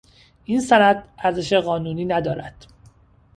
این 0.45 0.59
سند 0.61 1.03
ارزش 1.17 1.53
قانونی 1.53 2.05
ندارد. 2.05 2.65